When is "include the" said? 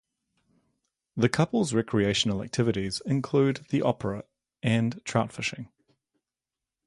3.05-3.83